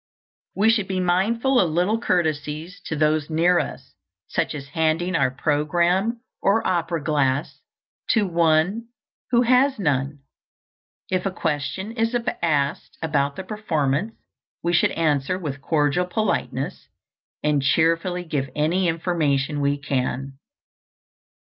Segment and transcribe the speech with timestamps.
[0.55, 3.93] We should be mindful of little courtesies to those near us,
[4.27, 7.59] such as handing our programme or opera glass
[8.09, 8.87] to one
[9.29, 10.23] who has none.
[11.11, 14.13] If a question is asked about the performance,
[14.63, 16.87] we should answer with cordial politeness
[17.43, 20.39] and cheerfully give any information we can.